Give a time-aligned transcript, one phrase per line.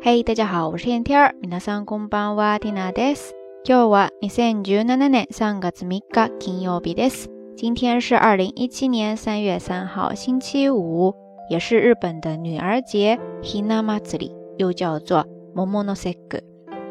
[0.00, 1.34] 嘿，大家好，我是天天儿。
[1.42, 3.34] 皆さんこんばんは、ティナです。
[3.64, 7.30] 今日は二千十七年三月三日金曜日です。
[7.56, 11.14] 今天是二零一七年三月三号，星期五，
[11.48, 16.42] 也是日本的女儿节 Hinamatsuri，又叫做 Momonoseki。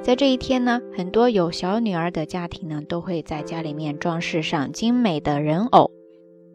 [0.01, 5.91] 在这一天呢，很多有小女儿的家庭呢，都会在家里面装饰上精美的人偶，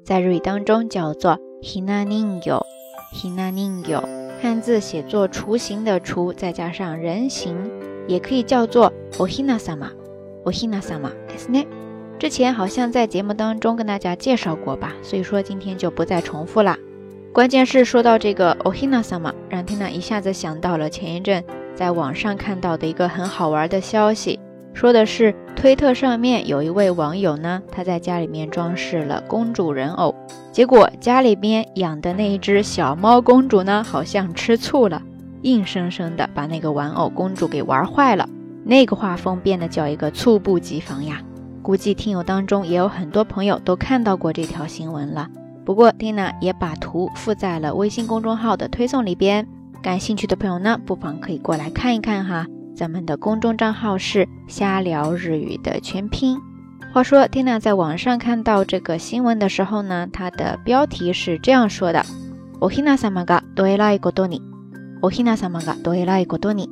[0.05, 4.22] 在日语当中叫做 Hinaninyo，Hinaninyo。
[4.43, 7.57] 汉字写作雏形的雏，再加上人形，
[8.07, 11.67] 也可以叫做 ohina sama，ohina sama，ですね。
[12.19, 16.77] 之前好像在节目当中跟大家介绍过吧，所以说今天就不再重复了。
[17.33, 24.39] 关键是说到这个 ohina sama，让缇娜一下子想到了前一阵在网上看到的一个很好玩的消息。
[24.75, 30.14] 说的是 推特上面有一位网友呢，他在家里面装饰了公主人偶，
[30.52, 35.02] 结果家里边养的那一只小猫公主呢，好像吃醋了，
[35.44, 38.28] 硬生生的把那个玩偶公主给玩坏了。
[38.66, 41.22] 那个画风变得叫一个猝不及防呀！
[41.62, 45.30] 估计听友当中也有很多朋友都看到过这条新闻了。
[45.64, 49.48] 不过蒂娜也把图附在了微信公众号的推送里边，
[49.82, 52.48] 感兴趣的朋友呢，不妨可以过来看一看哈。
[52.84, 56.38] 咱们的公众账号是瞎聊日语的全拼。
[56.94, 62.04] 话说，Tina 在网上看到这个新闻的时候呢，它的标题是这样说的
[62.60, 64.42] ：“Ohina sama ga doerai godo ni。
[65.00, 66.68] ”“Ohina sama ga doerai godo ni。”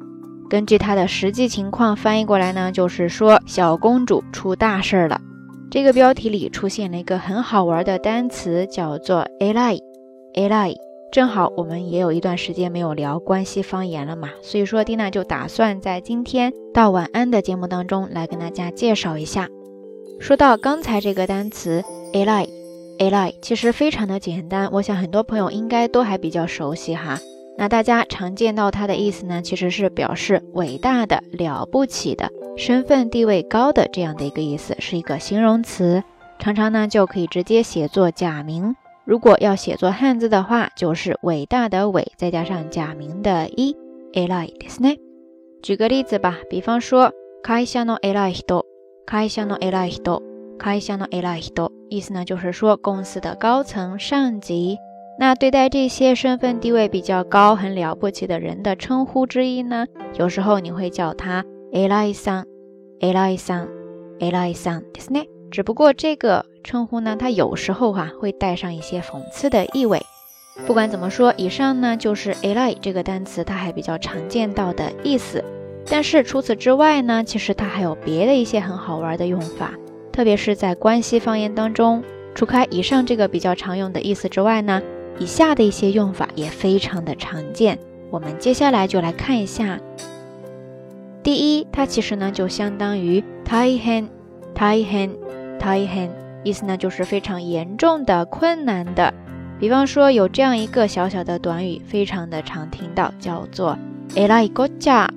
[0.51, 5.21] 根据它的实际情况翻译过来呢，就是说小公主出大事了。
[5.69, 10.75] 这个标题里出现了一个很好玩的单词，叫做 “erai”，“erai”。
[11.11, 19.49] 正好我们也有一段时间没有聊关西方言了嘛，所以说蒂娜就打算在今天到晚安的节目当中来跟大家介绍一下。
[20.21, 22.47] 说到刚才这个单词 a l i
[22.99, 27.19] a l i 其实非常的简单，我想很多朋友应该都还比较熟悉哈。
[27.57, 36.03] 那大家常见到它的意思呢，其实是表示伟大的、了不起的、身份地位高的这样的一个意思，是一个形容词，
[36.39, 38.75] 常常呢就可以直接写作假名。
[39.04, 43.76] 如果要写作汉字的话，就是伟大的伟，再加上假名的一，
[44.12, 44.98] eri ですね。
[45.62, 47.12] 举个例子吧，比方说，
[47.42, 48.64] 会社の偉い人，
[49.06, 50.22] 会社の偉い人，
[50.58, 54.78] 会社の偉い人，意思呢就是说公司的高层上级。
[55.18, 59.86] 那对待这些身份地位比较高、很了不起的人的称呼之一呢，
[60.18, 62.46] 有时候你会叫他偉いさん、
[63.00, 63.68] 偉いさん、
[64.18, 65.26] 偉いさんですね。
[65.50, 70.01] 只不过这个 称呼呢，它有时候哈会带上一些讽刺的意味。
[70.67, 75.43] 不管怎么说，以上呢就是 “ally” 这个单词，它还比较常见到的意思。
[75.89, 79.73] 但是除此之外呢，其实它还有别的一些很好玩的用法，
[80.11, 82.03] 特别是在关西方言当中，
[82.35, 84.81] 除开以上这个比较常用的意思之外呢，
[85.17, 87.79] 以下的一些用法也非常的常见。
[88.09, 89.79] 我们接下来就来看一下。
[91.23, 95.11] 第一，它其实呢就相当于 “taihen”，“taihen”。
[95.61, 96.09] 太很，
[96.44, 99.12] 意思呢就是非常严重的、困难的。
[99.58, 103.78] 比方说有这样一个小小的短语，非常的常听到，叫做
[104.14, 105.08] えらいこっちゃ、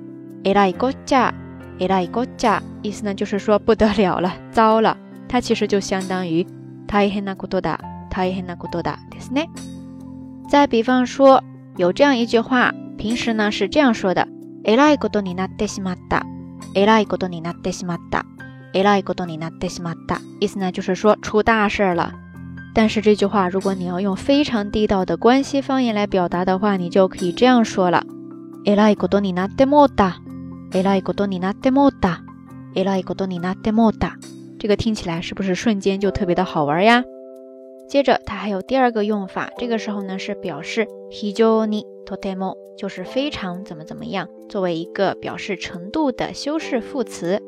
[0.42, 1.32] えらいこっちゃ、
[1.78, 4.96] えらいこっちゃ，意思呢就是说不得了了，糟了。
[5.28, 6.46] 它其实就相当于
[6.86, 7.78] 大変なことだ、
[8.10, 9.46] 大変なことだですね。
[10.48, 11.44] 再比方说
[11.76, 14.26] 有这样一句话，平时呢是这样说的：
[14.64, 16.24] えらいことになってしまった、
[16.74, 18.24] えらいことになってしまった。
[18.74, 22.12] えらいことになってしまった，意思呢就是说出大事了。
[22.72, 28.04] 但是这句话，如果你要用非常地道的关西方言来表达的话，你就可以这样说了：
[28.64, 30.20] えらいことになってもうた、
[30.72, 32.22] えらいことになってもうた、
[32.74, 34.12] えらいことになってもうた。
[34.60, 37.02] 这个听起来是不是瞬间就特别的好玩呀？
[37.88, 47.42] 接着它还有第二个用法，这个时候呢是表示非常にとても，就是非常怎么怎么样，作为一个表示程度的修饰副词。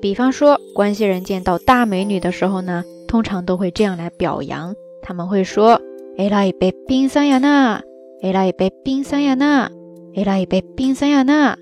[0.00, 7.80] 比方说，关西人见到大美女的时候呢，通常都会这样来表扬，他们会说：“えらいべっぴんさんやな，
[8.22, 9.70] えらいべっぴんさんやな，
[10.14, 11.56] えらいべっぴんさんやな。”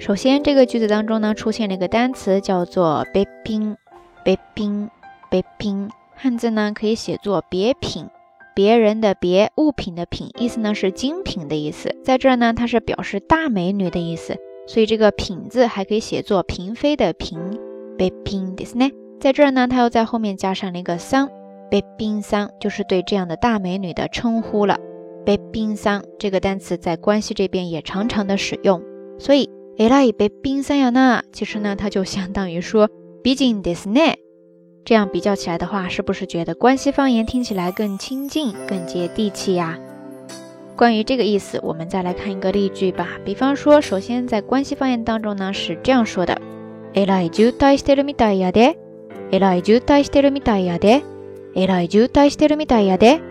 [0.00, 3.76] 首先，这个句子当中呢，出现了一个单词叫做“べっぴん”，
[4.24, 4.88] べっぴん，
[5.30, 8.08] べっぴん，汉字呢可以写作“别品”，
[8.54, 11.94] 别人的别，物品的品，意思呢是精品的意思。
[12.04, 14.36] 在这儿呢，它是表示大美女的意思，
[14.66, 17.38] 所以这个“品”字还可以写作“嫔妃”的“嫔”。
[18.01, 18.89] 被冰的是呢，
[19.19, 21.29] 在这儿呢，他又在后面加上了一个桑，
[21.69, 24.79] 被冰桑就是对这样的大美女的称呼了。
[25.23, 28.81] 被冰桑这个单词在关西这边也常常的使用，
[29.19, 32.89] 所以哎啦伊被冰桑呀那，其实呢，它就相当于说
[33.21, 33.99] 毕竟的是呢。
[34.83, 39.77] 这样比较起来的话，是不是觉得关西方言听起来更亲近、更接地气呀？
[40.75, 43.09] 关于这个意思，我们再来看一个例句吧。
[43.23, 46.40] 比方说，首先在关系方言当中呢是这样说的：
[46.93, 48.77] えらい渋滞してるみたいやで。
[49.31, 51.03] えらい渋滞してるみたいやで。
[51.55, 53.21] えらい渋滞してるみたいやで。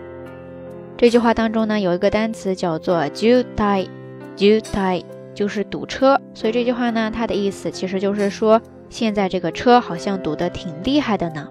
[0.97, 3.87] 这句话当中呢有一个单词叫做渋滞，
[4.35, 5.03] 渋滞
[5.33, 11.47] 就是堵车，所以这句话呢它的意思其实就是说现在这个车好像堵得挺厉害的呢。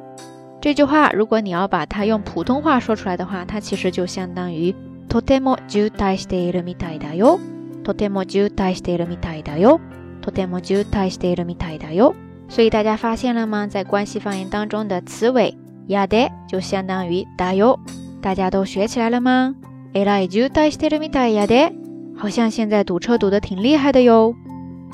[0.61, 4.75] 这句话如果你要把它用普通话说出来的话，它其实就相当于。
[5.09, 7.41] とても渋滞しているみたいだよ。
[7.83, 9.81] とても渋滞しているみたいだよ。
[10.22, 12.16] とても渋滞しているみたいだよ。
[12.48, 13.68] 所以大家发现了吗？
[13.68, 15.56] 在关系方言当中的词尾
[15.88, 17.80] やで就相当于だよ。
[18.22, 19.56] 大家都学起来了吗？
[19.94, 21.72] えらい渋滞してるみたいやで。
[22.18, 24.34] 好像现在堵车堵得挺厉害的哟。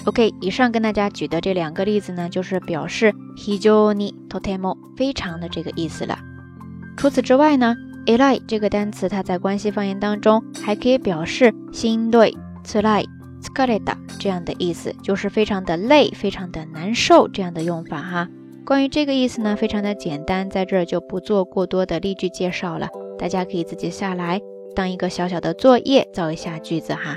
[0.06, 6.18] OK，以上跟大家举的这两个例子呢，就是表示非常にとても非常的这个意思了。
[6.98, 7.76] 除此之外呢？
[8.08, 13.06] e l i 这个单词，它在关系方言当中还可以表示心对、つらい、
[13.57, 18.29] 疲れた这样的意思，就是非常的累、非常的难受这样的用法哈。
[18.67, 22.89] 关于这个意思呢，非常的简单，在这儿就不做过多的例句介绍了，
[23.19, 24.43] 大家可以自己下来
[24.75, 27.17] 当一个小小的作业造一下句子哈。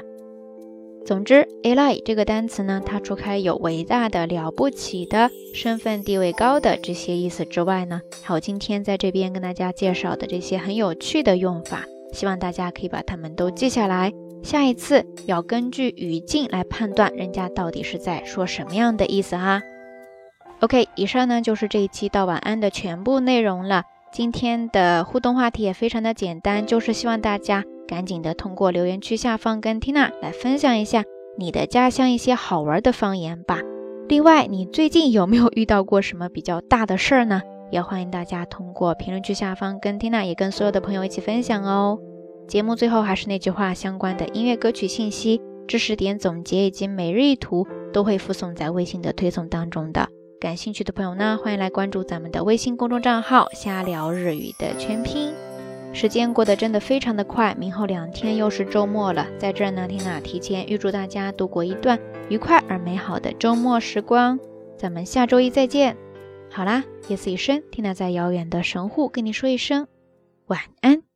[1.06, 14.14] 总之，ally 这个单词呢，它除开有伟大的、了不起的、身份地位高的这些意思之外呢，还有今天在这边跟大家介绍的这些很有趣的用法，希望大家可以把它们都记下来。
[14.44, 19.62] 下一次要根据语境来判断人家到底是在说什么样的意思哈。
[20.62, 23.84] OK，以上呢就是这一期到晚安的全部内容了。
[24.12, 27.64] 今天的互动话题也非常的简单，就是希望大家。
[27.88, 31.04] 赶紧的通过留言区下方跟 Tina 来分享一下
[31.40, 33.62] 你的家乡一些好玩的方言吧。
[34.08, 37.42] 另外，你最近有没有遇到过什么比较大的事儿呢？
[37.72, 41.98] 也欢迎大家通过评论区下方跟 Tina 也跟所有的朋友一起分享哦。
[42.50, 50.10] 节目最后还是那句话，相关的音乐歌曲信息、知识点总结以及每日一图都会附送在微信的推送当中的。
[50.42, 55.32] 感兴趣的朋友呢，欢迎来关注咱们的微信公众账号“瞎聊日语”的全拼。
[55.94, 59.28] 时间过得真的非常的快，明后两天又是周末了。
[59.38, 62.00] 在这儿呢，缇娜提前预祝大家度过一段
[62.30, 64.40] 愉快而美好的周末时光。
[64.76, 65.96] 咱们下周一再见。
[66.50, 69.88] 好啦，夜色已深，缇娜在遥远的神户跟你说一声
[70.48, 71.09] 晚安。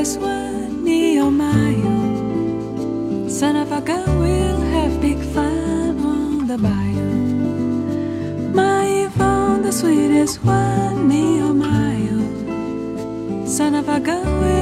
[0.00, 0.36] Yeshua
[0.82, 7.08] Nehemiah, oh son of a gun, will have big fun on the bio.
[8.54, 12.16] My Yvonne, the sweetest one, Neo Nehemiah,
[13.46, 14.59] son of a gun, will.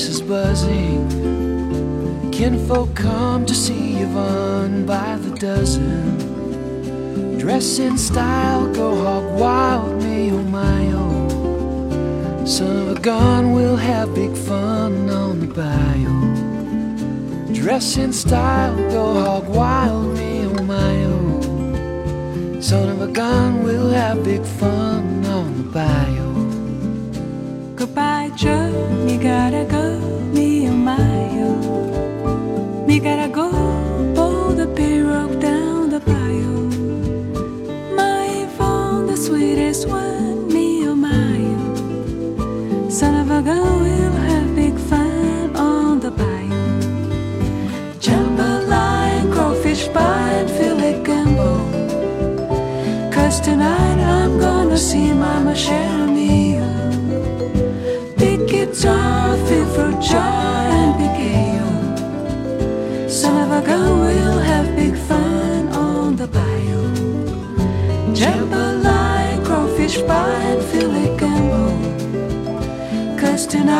[0.00, 1.10] Place is buzzing.
[2.32, 6.16] Kinfolk come to see Yvonne by the dozen.
[7.38, 12.46] Dress in style, go hog wild, me oh my oh.
[12.46, 16.14] Son of a gun, we'll have big fun on the bio.
[17.52, 22.60] Dress in style, go hog wild, me oh my oh.
[22.60, 26.30] Son of a gun, we'll have big fun on the bio.
[27.76, 28.70] Goodbye, Joe.
[29.06, 29.79] You gotta go.
[33.02, 33.50] Gotta go.
[34.14, 36.68] Pull the pirogue down the bayou.
[37.96, 40.48] My phone, the sweetest one.
[40.48, 42.90] Me my oh.
[42.90, 46.66] Son of a gun, we'll have big fun on the bayou.
[48.04, 51.52] Jambalaya, crawfish pie, and fillet gumbo.
[53.10, 55.99] Cause tonight I'm gonna see Mama Sharon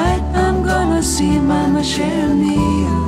[0.01, 3.00] tonight I'm gonna see Mama share meal.